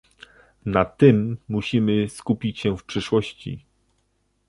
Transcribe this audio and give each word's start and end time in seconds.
Na 0.65 0.85
tym 0.85 1.37
musimy 1.49 2.09
skupić 2.09 2.59
się 2.59 2.77
w 2.77 2.83
przyszłości 2.83 3.65